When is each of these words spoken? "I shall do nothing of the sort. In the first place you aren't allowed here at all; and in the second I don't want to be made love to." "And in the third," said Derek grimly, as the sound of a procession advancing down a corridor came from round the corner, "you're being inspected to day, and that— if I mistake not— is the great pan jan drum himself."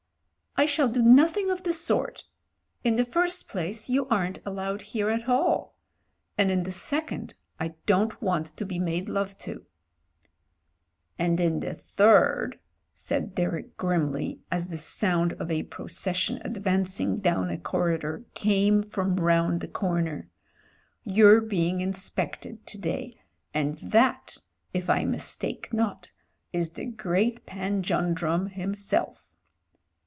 "I 0.57 0.65
shall 0.65 0.89
do 0.89 1.01
nothing 1.01 1.49
of 1.49 1.63
the 1.63 1.71
sort. 1.71 2.25
In 2.83 2.97
the 2.97 3.05
first 3.05 3.47
place 3.47 3.89
you 3.89 4.05
aren't 4.09 4.39
allowed 4.45 4.81
here 4.81 5.09
at 5.09 5.29
all; 5.29 5.77
and 6.37 6.51
in 6.51 6.63
the 6.63 6.73
second 6.73 7.35
I 7.57 7.69
don't 7.85 8.21
want 8.21 8.47
to 8.57 8.65
be 8.65 8.77
made 8.77 9.07
love 9.07 9.37
to." 9.39 9.65
"And 11.17 11.39
in 11.39 11.61
the 11.61 11.73
third," 11.73 12.59
said 12.93 13.33
Derek 13.35 13.77
grimly, 13.77 14.41
as 14.51 14.67
the 14.67 14.77
sound 14.77 15.33
of 15.39 15.49
a 15.49 15.63
procession 15.63 16.39
advancing 16.43 17.19
down 17.21 17.49
a 17.49 17.57
corridor 17.57 18.25
came 18.33 18.83
from 18.83 19.15
round 19.15 19.61
the 19.61 19.69
corner, 19.69 20.29
"you're 21.05 21.39
being 21.39 21.79
inspected 21.79 22.67
to 22.67 22.77
day, 22.77 23.19
and 23.53 23.77
that— 23.77 24.39
if 24.73 24.89
I 24.89 25.05
mistake 25.05 25.71
not— 25.71 26.11
is 26.53 26.71
the 26.71 26.85
great 26.85 27.45
pan 27.45 27.81
jan 27.83 28.13
drum 28.13 28.47
himself." 28.47 29.29